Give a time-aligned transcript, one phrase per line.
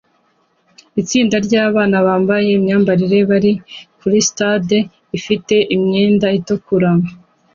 [1.01, 3.51] Itsinda ryabana bambaye imyambarire bari
[3.99, 4.77] kuri stade
[5.17, 6.89] ifite umwenda utukura